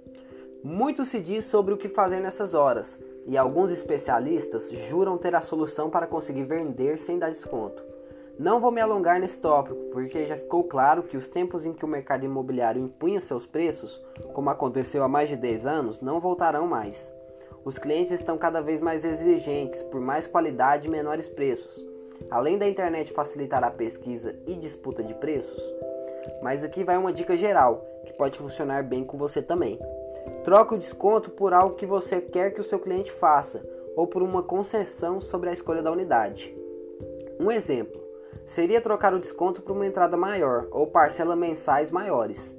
Muito 0.62 1.04
se 1.04 1.20
diz 1.20 1.44
sobre 1.44 1.74
o 1.74 1.76
que 1.76 1.88
fazer 1.88 2.20
nessas 2.20 2.54
horas, 2.54 2.98
e 3.26 3.36
alguns 3.36 3.70
especialistas 3.70 4.70
juram 4.70 5.18
ter 5.18 5.34
a 5.34 5.40
solução 5.40 5.90
para 5.90 6.06
conseguir 6.06 6.44
vender 6.44 6.98
sem 6.98 7.18
dar 7.18 7.30
desconto. 7.30 7.93
Não 8.38 8.60
vou 8.60 8.72
me 8.72 8.80
alongar 8.80 9.20
nesse 9.20 9.38
tópico, 9.38 9.76
porque 9.92 10.26
já 10.26 10.36
ficou 10.36 10.64
claro 10.64 11.04
que 11.04 11.16
os 11.16 11.28
tempos 11.28 11.64
em 11.64 11.72
que 11.72 11.84
o 11.84 11.88
mercado 11.88 12.24
imobiliário 12.24 12.82
impunha 12.82 13.20
seus 13.20 13.46
preços, 13.46 14.04
como 14.32 14.50
aconteceu 14.50 15.04
há 15.04 15.08
mais 15.08 15.28
de 15.28 15.36
10 15.36 15.64
anos, 15.66 16.00
não 16.00 16.18
voltarão 16.18 16.66
mais. 16.66 17.14
Os 17.64 17.78
clientes 17.78 18.12
estão 18.12 18.36
cada 18.36 18.60
vez 18.60 18.80
mais 18.80 19.04
exigentes 19.04 19.84
por 19.84 20.00
mais 20.00 20.26
qualidade 20.26 20.88
e 20.88 20.90
menores 20.90 21.28
preços. 21.28 21.86
Além 22.28 22.58
da 22.58 22.68
internet 22.68 23.12
facilitar 23.12 23.62
a 23.62 23.70
pesquisa 23.70 24.34
e 24.46 24.54
disputa 24.54 25.02
de 25.02 25.14
preços, 25.14 25.62
mas 26.42 26.64
aqui 26.64 26.82
vai 26.82 26.96
uma 26.96 27.12
dica 27.12 27.36
geral 27.36 27.86
que 28.04 28.12
pode 28.14 28.36
funcionar 28.36 28.82
bem 28.82 29.04
com 29.04 29.16
você 29.16 29.40
também. 29.40 29.78
Troque 30.42 30.74
o 30.74 30.78
desconto 30.78 31.30
por 31.30 31.54
algo 31.54 31.76
que 31.76 31.86
você 31.86 32.20
quer 32.20 32.50
que 32.50 32.60
o 32.60 32.64
seu 32.64 32.80
cliente 32.80 33.12
faça 33.12 33.64
ou 33.94 34.08
por 34.08 34.22
uma 34.22 34.42
concessão 34.42 35.20
sobre 35.20 35.50
a 35.50 35.52
escolha 35.52 35.82
da 35.82 35.92
unidade. 35.92 36.52
Um 37.38 37.50
exemplo 37.50 38.03
seria 38.46 38.80
trocar 38.80 39.14
o 39.14 39.18
desconto 39.18 39.62
por 39.62 39.72
uma 39.72 39.86
entrada 39.86 40.16
maior 40.16 40.66
ou 40.70 40.86
parcelas 40.86 41.38
mensais 41.38 41.90
maiores, 41.90 42.54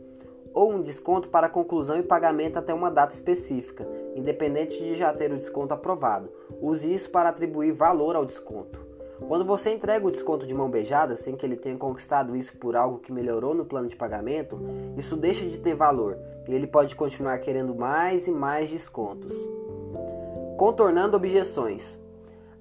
ou 0.54 0.72
um 0.72 0.82
desconto 0.82 1.27
para 1.27 1.50
conclusão 1.50 2.00
e 2.00 2.04
pagamento 2.04 2.58
até 2.58 2.74
uma 2.74 2.89
data 2.89 3.13
específica, 3.13 3.88
independente 4.15 4.77
de 4.77 4.96
já 4.96 5.13
ter 5.13 5.32
o 5.32 5.38
desconto 5.38 5.74
aprovado. 5.74 6.30
Use 6.62 6.92
isso 6.92 7.10
para 7.10 7.30
atribuir 7.30 7.74
valor 7.74 8.15
ao 8.15 8.25
desconto. 8.25 8.86
Quando 9.27 9.46
você 9.46 9.74
entrega 9.74 10.06
o 10.06 10.12
desconto 10.12 10.46
de 10.46 10.54
mão 10.54 10.70
beijada 10.70 11.15
sem 11.15 11.36
que 11.36 11.46
ele 11.46 11.56
tenha 11.56 11.77
conquistado 11.77 12.36
isso 12.36 12.58
por 12.58 12.75
algo 12.75 13.00
que 13.00 13.12
melhorou 13.12 13.54
no 13.54 13.65
plano 13.65 13.88
de 13.88 13.96
pagamento, 13.96 14.60
isso 14.98 15.15
deixa 15.15 15.46
de 15.46 15.58
ter 15.58 15.74
valor 15.74 16.18
e 16.48 16.54
ele 16.54 16.68
pode 16.68 16.96
continuar 16.96 17.38
querendo 17.39 17.74
mais 17.74 18.27
e 18.27 18.32
mais 18.32 18.70
descontos. 18.70 19.34
Contornando 20.58 21.18
objeções. 21.18 22.00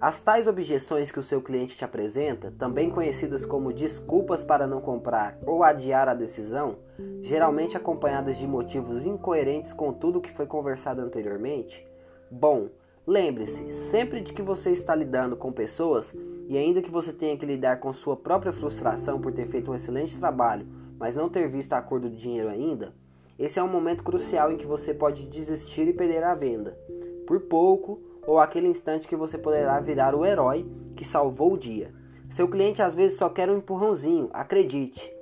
As 0.04 0.20
tais 0.20 0.46
objeções 0.46 1.11
que 1.11 1.18
o 1.18 1.23
seu 1.23 1.40
cliente 1.40 1.78
te 1.78 1.82
apresenta, 1.82 2.52
também 2.58 2.90
conhecidas 2.90 3.46
como 3.46 3.73
desculpas 3.73 4.44
para 4.44 4.66
não 4.66 4.78
comprar 4.78 5.38
ou 5.46 5.62
adiar 5.62 6.11
a 6.11 6.12
decisão, 6.12 6.76
geralmente 7.23 7.75
acompanhadas 7.75 8.37
de 8.37 8.46
motivos 8.46 9.02
incoerentes 9.02 9.73
com 9.73 9.94
tudo 9.94 10.18
o 10.18 10.20
que 10.20 10.30
foi 10.30 10.44
conversado 10.44 11.00
anteriormente, 11.00 11.87
bom, 12.30 12.68
lembre-se 13.06 13.73
sempre 13.73 14.20
de 14.20 14.34
que 14.34 14.42
você 14.42 14.73
está 14.73 14.94
lidando 14.94 15.37
com 15.37 15.50
pessoas 15.50 16.14
e 16.50 16.58
ainda 16.58 16.82
que 16.82 16.90
você 16.90 17.11
tenha 17.11 17.38
que 17.38 17.46
lidar 17.46 17.80
com 17.80 17.90
sua 17.90 18.14
própria 18.14 18.52
frustração 18.52 19.18
por 19.18 19.32
ter 19.32 19.46
feito 19.46 19.70
um 19.70 19.75
excelente 19.75 20.18
trabalho, 20.18 20.66
mas 20.99 21.16
não 21.16 21.30
ter 21.30 21.49
visto 21.49 21.73
a 21.73 21.80
cor 21.80 21.99
do 21.99 22.11
dinheiro 22.11 22.50
ainda, 22.50 22.92
esse 23.38 23.58
é 23.58 23.62
um 23.62 23.68
momento 23.68 24.04
crucial 24.04 24.52
em 24.52 24.58
que 24.58 24.66
você 24.66 24.92
pode 24.92 25.26
desistir 25.30 25.88
e 25.88 25.94
perder 25.94 26.23
a 26.25 26.34
venda. 26.34 26.78
Por 27.26 27.40
pouco, 27.40 28.02
ou 28.26 28.38
aquele 28.38 28.69
instante 28.69 29.09
que 29.09 29.16
você 29.16 29.37
poderá 29.37 29.78
virar 29.81 30.14
o 30.14 30.25
herói 30.25 30.66
que 30.97 31.04
salvou 31.04 31.52
o 31.52 31.59
dia. 31.59 31.93
Seu 32.28 32.49
cliente 32.49 32.83
às 32.83 32.95
vezes 32.95 33.19
só 33.19 33.28
quer 33.28 33.49
um 33.50 33.59
empurrãozinho, 33.59 34.28
acredite. 34.33 35.12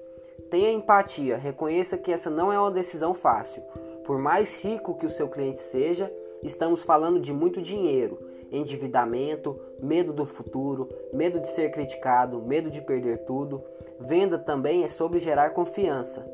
Tenha 0.50 0.72
empatia, 0.72 1.36
reconheça 1.36 1.96
que 1.96 2.12
essa 2.12 2.30
não 2.30 2.52
é 2.52 2.58
uma 2.58 2.70
decisão 2.70 3.14
fácil. 3.14 3.62
Por 4.04 4.18
mais 4.18 4.54
rico 4.62 4.94
que 4.94 5.06
o 5.06 5.10
seu 5.10 5.28
cliente 5.28 5.60
seja, 5.60 6.12
estamos 6.42 6.82
falando 6.82 7.20
de 7.20 7.32
muito 7.32 7.60
dinheiro, 7.60 8.18
endividamento, 8.50 9.58
medo 9.80 10.12
do 10.12 10.26
futuro, 10.26 10.88
medo 11.12 11.40
de 11.40 11.48
ser 11.48 11.70
criticado, 11.70 12.42
medo 12.42 12.70
de 12.70 12.80
perder 12.80 13.24
tudo. 13.24 13.62
Venda 14.00 14.38
também 14.38 14.84
é 14.84 14.88
sobre 14.88 15.18
gerar 15.18 15.50
confiança. 15.50 16.26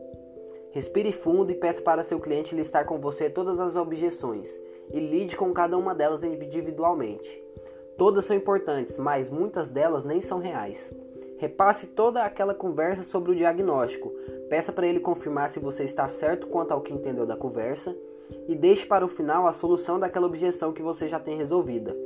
Respire 0.70 1.12
fundo 1.12 1.50
e 1.50 1.54
peça 1.54 1.82
para 1.82 2.04
seu 2.04 2.20
cliente 2.20 2.54
listar 2.54 2.84
com 2.84 2.98
você 2.98 3.30
todas 3.30 3.58
as 3.58 3.76
objeções 3.76 4.48
e 4.92 4.98
lide 4.98 5.36
com 5.36 5.52
cada 5.52 5.76
uma 5.76 5.94
delas 5.94 6.24
individualmente. 6.24 7.42
Todas 7.96 8.24
são 8.24 8.36
importantes, 8.36 8.96
mas 8.96 9.28
muitas 9.28 9.68
delas 9.68 10.04
nem 10.04 10.20
são 10.20 10.38
reais. 10.38 10.92
Repasse 11.36 11.88
toda 11.88 12.22
aquela 12.22 12.54
conversa 12.54 13.02
sobre 13.02 13.32
o 13.32 13.34
diagnóstico. 13.34 14.12
Peça 14.48 14.72
para 14.72 14.86
ele 14.86 15.00
confirmar 15.00 15.50
se 15.50 15.60
você 15.60 15.84
está 15.84 16.08
certo 16.08 16.46
quanto 16.46 16.72
ao 16.72 16.80
que 16.80 16.92
entendeu 16.92 17.26
da 17.26 17.36
conversa 17.36 17.96
e 18.46 18.54
deixe 18.54 18.86
para 18.86 19.04
o 19.04 19.08
final 19.08 19.46
a 19.46 19.52
solução 19.52 19.98
daquela 19.98 20.26
objeção 20.26 20.72
que 20.72 20.82
você 20.82 21.06
já 21.06 21.18
tem 21.18 21.36
resolvida. 21.36 21.96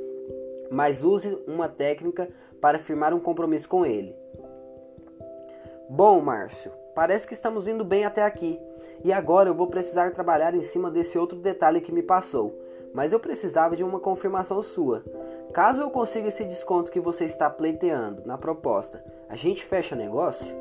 mas 0.73 1.03
use 1.03 1.37
uma 1.45 1.69
técnica 1.69 2.27
para 2.59 2.79
firmar 2.79 3.13
um 3.13 3.19
compromisso 3.19 3.69
com 3.69 3.85
ele. 3.85 4.15
Bom, 5.87 6.19
Márcio, 6.19 6.71
parece 6.95 7.27
que 7.27 7.33
estamos 7.33 7.67
indo 7.67 7.85
bem 7.85 8.05
até 8.05 8.23
aqui. 8.23 8.59
E 9.03 9.13
agora 9.13 9.49
eu 9.49 9.53
vou 9.53 9.67
precisar 9.67 10.11
trabalhar 10.11 10.55
em 10.55 10.63
cima 10.63 10.89
desse 10.89 11.17
outro 11.17 11.37
detalhe 11.37 11.81
que 11.81 11.91
me 11.91 12.01
passou, 12.01 12.57
mas 12.93 13.11
eu 13.11 13.19
precisava 13.19 13.75
de 13.75 13.83
uma 13.83 13.99
confirmação 13.99 14.61
sua. 14.61 15.03
Caso 15.51 15.81
eu 15.81 15.89
consiga 15.89 16.27
esse 16.27 16.43
desconto 16.43 16.91
que 16.91 16.99
você 16.99 17.25
está 17.25 17.49
pleiteando 17.49 18.23
na 18.25 18.37
proposta, 18.37 19.03
a 19.27 19.35
gente 19.35 19.63
fecha 19.63 19.95
negócio? 19.95 20.55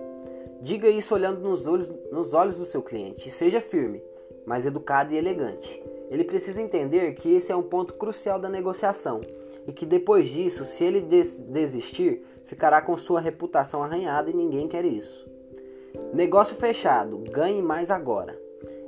Diga 0.60 0.88
isso 0.88 1.14
olhando 1.14 1.40
nos 1.40 1.66
olhos, 1.66 1.88
nos 2.10 2.34
olhos 2.34 2.56
do 2.56 2.64
seu 2.64 2.82
cliente 2.82 3.28
e 3.28 3.32
seja 3.32 3.60
firme, 3.60 4.02
mas 4.46 4.64
educado 4.64 5.12
e 5.12 5.18
elegante. 5.18 5.82
Ele 6.10 6.24
precisa 6.24 6.62
entender 6.62 7.14
que 7.14 7.34
esse 7.34 7.50
é 7.50 7.56
um 7.56 7.62
ponto 7.62 7.94
crucial 7.94 8.38
da 8.38 8.48
negociação 8.48 9.20
e 9.66 9.72
que 9.72 9.86
depois 9.86 10.28
disso, 10.28 10.64
se 10.64 10.84
ele 10.84 11.00
des 11.00 11.38
desistir, 11.40 12.24
ficará 12.44 12.82
com 12.82 12.96
sua 12.96 13.20
reputação 13.20 13.82
arranhada 13.82 14.30
e 14.30 14.34
ninguém 14.34 14.68
quer 14.68 14.84
isso. 14.84 15.26
Negócio 16.12 16.56
fechado, 16.56 17.22
ganhe 17.30 17.62
mais 17.62 17.90
agora. 17.90 18.41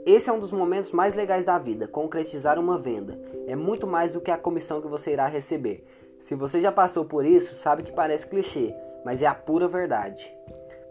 Esse 0.07 0.29
é 0.29 0.33
um 0.33 0.39
dos 0.39 0.53
momentos 0.53 0.93
mais 0.93 1.15
legais 1.15 1.47
da 1.47 1.59
vida, 1.59 1.89
concretizar 1.89 2.59
uma 2.59 2.79
venda. 2.79 3.19
É 3.47 3.57
muito 3.57 3.87
mais 3.87 4.13
do 4.13 4.21
que 4.21 4.31
a 4.31 4.37
comissão 4.37 4.83
que 4.83 4.87
você 4.87 5.13
irá 5.13 5.27
receber. 5.27 5.87
Se 6.21 6.35
você 6.35 6.61
já 6.61 6.71
passou 6.71 7.07
por 7.07 7.25
isso, 7.25 7.55
sabe 7.55 7.83
que 7.83 7.93
parece 7.93 8.27
clichê, 8.27 8.75
mas 9.03 9.23
é 9.23 9.27
a 9.27 9.35
pura 9.35 9.67
verdade. 9.67 10.31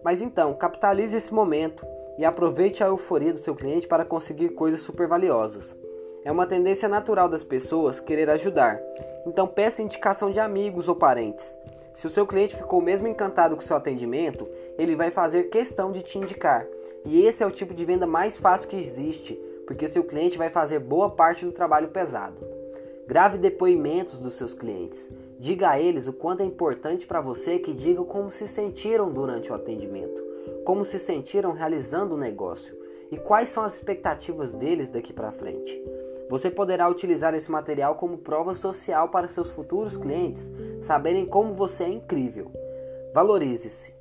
Mas 0.04 0.20
então, 0.20 0.56
capitalize 0.56 1.16
esse 1.16 1.32
momento 1.32 1.86
e 2.18 2.26
aproveite 2.26 2.84
a 2.84 2.88
euforia 2.88 3.32
do 3.32 3.38
seu 3.38 3.54
cliente 3.54 3.88
para 3.88 4.04
conseguir 4.04 4.50
coisas 4.50 4.82
super 4.82 5.08
valiosas. 5.08 5.76
É 6.26 6.32
uma 6.32 6.48
tendência 6.48 6.90
natural 6.90 7.30
das 7.30 7.44
pessoas 7.44 8.00
querer 8.00 8.32
ajudar, 8.32 8.82
então 9.28 9.46
peça 9.46 9.84
indicação 9.84 10.32
de 10.32 10.40
amigos 10.40 10.88
ou 10.88 10.96
parentes. 10.96 11.56
Se 11.94 12.08
o 12.08 12.10
seu 12.10 12.26
cliente 12.26 12.56
ficou 12.56 12.82
mesmo 12.82 13.08
encantado 13.08 13.56
com 13.56 13.62
seu 13.62 13.78
atendimento, 13.78 14.50
ele 14.76 14.96
vai 14.96 15.12
fazer 15.12 15.50
questão 15.50 15.92
de 15.92 16.02
te 16.02 16.18
indicar. 16.18 16.66
E 17.06 17.26
esse 17.26 17.44
é 17.44 17.46
o 17.46 17.52
tipo 17.52 17.74
de 17.74 17.84
venda 17.86 18.08
mais 18.08 18.38
fácil 18.38 18.70
que 18.70 18.78
existe, 18.78 19.34
porque 19.66 19.88
seu 19.88 20.04
cliente 20.04 20.38
vai 20.38 20.50
fazer 20.50 20.80
boa 20.80 21.10
parte 21.10 21.46
do 21.46 21.52
trabalho 21.52 21.90
pesado. 21.90 22.38
Grave 23.06 23.38
depoimentos 23.38 24.20
dos 24.20 24.36
seus 24.36 24.54
clientes. 24.54 25.12
Diga 25.38 25.72
a 25.72 25.80
eles 25.80 26.08
o 26.08 26.14
quanto 26.14 26.42
é 26.42 26.46
importante 26.46 27.06
para 27.06 27.20
você 27.20 27.60
que 27.60 27.74
digam 27.74 28.06
como 28.06 28.32
se 28.32 28.48
sentiram 28.48 29.12
durante 29.12 29.52
o 29.52 29.56
atendimento, 29.56 30.24
como 30.64 30.86
se 30.86 30.98
sentiram 30.98 31.52
realizando 31.52 32.16
o 32.16 32.18
negócio 32.18 32.74
e 33.12 33.18
quais 33.18 33.50
são 33.50 33.64
as 33.64 33.76
expectativas 33.76 34.52
deles 34.52 34.90
daqui 34.90 35.12
para 35.12 35.32
frente. 35.32 35.82
Você 36.30 36.50
poderá 36.50 36.90
utilizar 36.90 37.36
esse 37.36 37.52
material 37.52 37.96
como 37.96 38.18
prova 38.18 38.56
social 38.56 39.10
para 39.10 39.28
seus 39.28 39.50
futuros 39.50 39.98
clientes 39.98 40.50
saberem 40.82 41.26
como 41.26 41.54
você 41.54 41.84
é 41.84 41.90
incrível. 41.90 42.50
Valorize-se. 43.14 43.94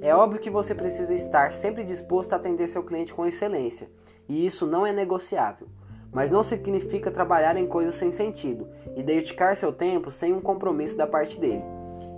É 0.00 0.14
óbvio 0.14 0.40
que 0.40 0.48
você 0.48 0.74
precisa 0.74 1.12
estar 1.12 1.52
sempre 1.52 1.84
disposto 1.84 2.32
a 2.32 2.36
atender 2.36 2.68
seu 2.68 2.82
cliente 2.82 3.12
com 3.12 3.26
excelência, 3.26 3.90
e 4.28 4.46
isso 4.46 4.66
não 4.66 4.86
é 4.86 4.92
negociável. 4.92 5.68
Mas 6.10 6.30
não 6.30 6.42
significa 6.42 7.10
trabalhar 7.10 7.56
em 7.56 7.66
coisas 7.66 7.94
sem 7.96 8.10
sentido 8.10 8.68
e 8.96 9.02
dedicar 9.02 9.56
seu 9.56 9.72
tempo 9.72 10.10
sem 10.10 10.32
um 10.32 10.40
compromisso 10.40 10.96
da 10.96 11.06
parte 11.06 11.38
dele. 11.38 11.64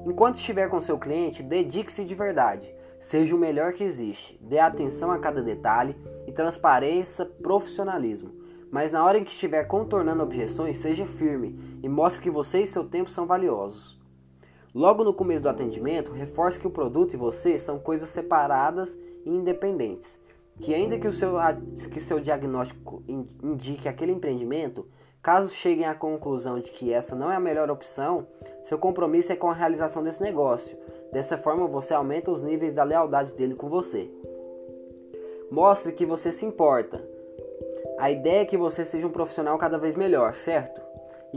Enquanto 0.07 0.37
estiver 0.37 0.69
com 0.69 0.81
seu 0.81 0.99
cliente, 0.99 1.43
dedique-se 1.43 2.05
de 2.05 2.15
verdade. 2.15 2.73
Seja 3.01 3.35
o 3.35 3.39
melhor 3.39 3.73
que 3.73 3.83
existe. 3.83 4.39
Dê 4.41 4.59
atenção 4.59 5.11
a 5.11 5.19
cada 5.19 5.43
detalhe 5.43 5.97
e 6.27 6.33
transparência, 6.33 7.25
profissionalismo. 7.25 8.33
Mas 8.71 8.93
na 8.93 9.05
hora 9.05 9.19
em 9.19 9.25
que 9.25 9.31
estiver 9.31 9.65
contornando 9.65 10.23
objeções, 10.23 10.79
seja 10.79 11.07
firme 11.07 11.59
e 11.83 11.89
mostre 11.89 12.23
que 12.23 12.31
você 12.31 12.63
e 12.63 12.67
seu 12.67 12.85
tempo 12.85 13.11
são 13.11 13.27
valiosos. 13.27 13.99
Logo 14.77 15.03
no 15.03 15.15
começo 15.15 15.43
do 15.43 15.49
atendimento, 15.49 16.13
reforce 16.13 16.61
que 16.61 16.67
o 16.67 16.71
produto 16.71 17.15
e 17.15 17.17
você 17.17 17.59
são 17.59 17.79
coisas 17.79 18.11
separadas 18.11 18.95
e 19.25 19.31
independentes. 19.31 20.21
Que 20.61 20.75
ainda 20.75 20.99
que 20.99 21.09
o 21.09 21.13
seu, 21.13 21.37
que 21.91 21.99
seu 21.99 22.21
diagnóstico 22.21 23.03
indique 23.43 23.89
aquele 23.89 24.13
empreendimento, 24.13 24.87
caso 25.23 25.49
cheguem 25.55 25.87
à 25.87 25.95
conclusão 25.95 26.61
de 26.61 26.71
que 26.71 26.93
essa 26.93 27.17
não 27.17 27.33
é 27.33 27.37
a 27.37 27.41
melhor 27.41 27.71
opção, 27.71 28.27
seu 28.65 28.77
compromisso 28.77 29.33
é 29.33 29.37
com 29.37 29.51
a 29.51 29.55
realização 29.55 30.03
desse 30.03 30.23
negócio. 30.23 30.77
Dessa 31.11 31.39
forma, 31.39 31.67
você 31.67 31.95
aumenta 31.95 32.31
os 32.31 32.43
níveis 32.43 32.75
da 32.75 32.85
lealdade 32.85 33.33
dele 33.33 33.55
com 33.55 33.71
você. 33.71 34.11
Mostre 35.51 35.91
que 35.91 36.05
você 36.05 36.31
se 36.31 36.45
importa. 36.45 37.03
A 37.99 38.11
ideia 38.11 38.43
é 38.43 38.45
que 38.45 38.59
você 38.59 38.85
seja 38.85 39.07
um 39.07 39.11
profissional 39.11 39.57
cada 39.57 39.79
vez 39.79 39.97
melhor, 39.97 40.35
certo? 40.35 40.86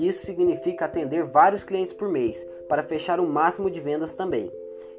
Isso 0.07 0.25
significa 0.25 0.85
atender 0.85 1.23
vários 1.23 1.63
clientes 1.63 1.93
por 1.93 2.07
mês, 2.07 2.45
para 2.67 2.83
fechar 2.83 3.19
o 3.19 3.27
máximo 3.27 3.69
de 3.69 3.79
vendas 3.79 4.13
também. 4.13 4.51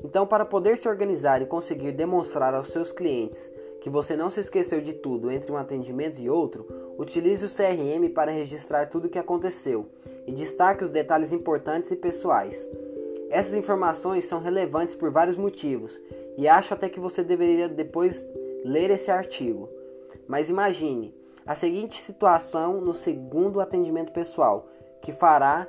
Então, 0.05 0.27
para 0.27 0.45
poder 0.45 0.77
se 0.77 0.89
organizar 0.89 1.41
e 1.43 1.47
conseguir 1.47 1.93
demonstrar 1.93 2.55
aos 2.55 2.69
seus 2.69 2.91
clientes 2.91 3.51
que 3.81 3.89
você 3.89 4.15
não 4.15 4.29
se 4.29 4.41
esqueceu 4.41 4.81
de 4.81 4.93
tudo 4.93 5.31
entre 5.31 5.51
um 5.51 5.57
atendimento 5.57 6.21
e 6.21 6.29
outro, 6.29 6.67
utilize 6.99 7.45
o 7.45 7.49
CRM 7.49 8.13
para 8.13 8.31
registrar 8.31 8.91
tudo 8.91 9.07
o 9.07 9.09
que 9.09 9.19
aconteceu 9.19 9.89
e 10.27 10.33
destaque 10.33 10.85
os 10.85 10.91
detalhes 10.91 11.33
importantes 11.33 11.91
e 11.91 11.97
pessoais. 11.97 12.71
Essas 13.31 13.55
informações 13.55 14.25
são 14.25 14.41
relevantes 14.41 14.95
por 14.95 15.11
vários 15.11 15.37
motivos 15.37 15.99
e 16.37 16.47
acho 16.49 16.75
até 16.75 16.89
que 16.89 17.01
você 17.01 17.23
deveria 17.23 17.69
depois 17.69 18.27
ler 18.65 18.91
esse 18.91 19.11
artigo. 19.11 19.69
Mas 20.27 20.51
imagine 20.51 21.15
a 21.47 21.55
seguinte 21.55 22.03
situação 22.03 22.81
no 22.81 22.93
segundo 22.93 23.61
atendimento 23.61 24.13
pessoal, 24.13 24.69
que 25.01 25.13
fará 25.13 25.69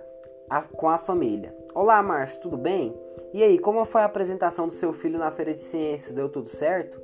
a, 0.49 0.61
com 0.61 0.89
a 0.89 0.97
família. 0.97 1.55
Olá, 1.73 2.01
Márcio, 2.03 2.41
tudo 2.41 2.57
bem? 2.57 2.93
E 3.33 3.43
aí, 3.43 3.57
como 3.57 3.85
foi 3.85 4.01
a 4.01 4.05
apresentação 4.05 4.67
do 4.67 4.73
seu 4.73 4.91
filho 4.91 5.17
na 5.17 5.31
feira 5.31 5.53
de 5.53 5.61
ciências? 5.61 6.13
Deu 6.13 6.27
tudo 6.27 6.49
certo? 6.49 7.01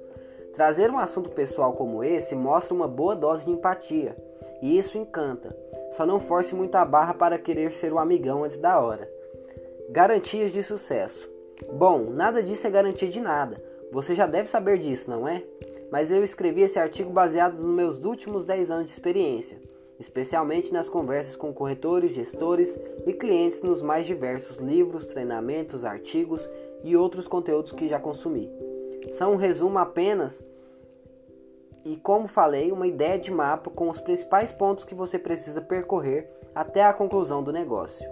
Trazer 0.54 0.92
um 0.92 0.98
assunto 0.98 1.30
pessoal 1.30 1.74
como 1.74 2.04
esse 2.04 2.36
mostra 2.36 2.74
uma 2.74 2.88
boa 2.88 3.16
dose 3.16 3.46
de 3.46 3.52
empatia, 3.52 4.18
e 4.62 4.78
isso 4.78 4.98
encanta. 4.98 5.56
Só 5.92 6.06
não 6.06 6.20
force 6.20 6.54
muito 6.54 6.76
a 6.76 6.84
barra 6.84 7.14
para 7.14 7.38
querer 7.38 7.72
ser 7.72 7.94
o 7.94 8.00
amigão 8.00 8.44
antes 8.44 8.58
da 8.58 8.80
hora. 8.80 9.10
Garantias 9.90 10.52
de 10.52 10.62
sucesso. 10.64 11.30
Bom, 11.74 12.10
nada 12.10 12.44
disso 12.44 12.68
é 12.68 12.70
garantia 12.70 13.08
de 13.08 13.22
nada. 13.22 13.64
Você 13.92 14.14
já 14.14 14.28
deve 14.28 14.50
saber 14.50 14.78
disso, 14.80 15.10
não 15.10 15.28
é? 15.28 15.44
Mas 15.90 16.12
eu 16.12 16.22
escrevi 16.24 16.62
esse 16.64 16.78
artigo 16.78 17.10
baseado 17.10 17.54
nos 17.54 17.74
meus 17.74 18.04
últimos 18.04 18.44
10 18.44 18.70
anos 18.72 18.86
de 18.88 18.92
experiência 18.92 19.58
especialmente 20.00 20.72
nas 20.72 20.90
conversas 20.90 21.36
com 21.36 21.54
corretores, 21.54 22.14
gestores 22.14 22.80
e 23.06 23.14
clientes 23.14 23.62
nos 23.62 23.82
mais 23.82 24.06
diversos 24.06 24.58
livros, 24.58 25.06
treinamentos, 25.06 25.84
artigos 25.84 26.48
e 26.84 26.96
outros 26.96 27.28
conteúdos 27.28 27.72
que 27.72 27.88
já 27.88 28.00
consumi. 28.00 28.50
São 29.14 29.34
um 29.34 29.38
resumo 29.38 29.80
apenas 29.80 30.44
e, 31.84 31.96
como 31.96 32.28
falei, 32.28 32.72
uma 32.72 32.88
ideia 32.88 33.18
de 33.18 33.32
mapa 33.32 33.70
com 33.70 33.90
os 33.90 34.00
principais 34.00 34.52
pontos 34.52 34.84
que 34.84 34.94
você 34.94 35.18
precisa 35.18 35.62
percorrer 35.62 36.30
até 36.54 36.84
a 36.84 36.94
conclusão 36.94 37.42
do 37.42 37.52
negócio. 37.52 38.08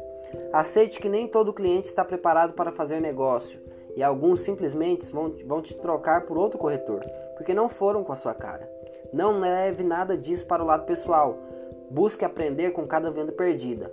Aceite 0.51 0.99
que 0.99 1.09
nem 1.09 1.27
todo 1.27 1.53
cliente 1.53 1.87
está 1.87 2.03
preparado 2.03 2.53
para 2.53 2.71
fazer 2.71 2.99
negócio 2.99 3.59
e 3.95 4.03
alguns 4.03 4.41
simplesmente 4.41 5.11
vão, 5.11 5.33
vão 5.45 5.61
te 5.61 5.75
trocar 5.75 6.25
por 6.25 6.37
outro 6.37 6.57
corretor 6.57 7.01
porque 7.35 7.53
não 7.53 7.69
foram 7.69 8.03
com 8.03 8.11
a 8.11 8.15
sua 8.15 8.33
cara. 8.33 8.69
Não 9.13 9.39
leve 9.39 9.83
nada 9.83 10.17
disso 10.17 10.45
para 10.45 10.63
o 10.63 10.65
lado 10.65 10.85
pessoal 10.85 11.37
Busque 11.89 12.25
aprender 12.25 12.71
com 12.71 12.87
cada 12.87 13.11
venda 13.11 13.31
perdida. 13.31 13.91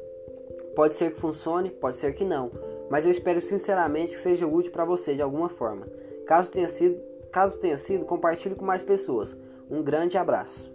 Pode 0.75 0.95
ser 0.95 1.13
que 1.13 1.21
funcione, 1.21 1.71
pode 1.71 1.97
ser 1.97 2.15
que 2.15 2.25
não, 2.25 2.51
mas 2.91 3.05
eu 3.05 3.11
espero 3.11 3.41
sinceramente 3.41 4.15
que 4.15 4.21
seja 4.21 4.47
útil 4.47 4.73
para 4.73 4.85
você 4.85 5.15
de 5.15 5.23
alguma 5.23 5.49
forma. 5.49 5.87
Caso 6.27 6.51
tenha 6.51 6.69
sido, 6.69 7.01
caso 7.31 7.59
tenha 7.59 7.77
sido, 7.77 8.05
compartilhe 8.05 8.55
com 8.55 8.65
mais 8.65 8.83
pessoas. 8.83 9.37
Um 9.71 9.83
grande 9.83 10.17
abraço. 10.17 10.73